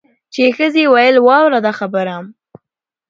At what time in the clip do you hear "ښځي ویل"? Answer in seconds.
0.57-1.17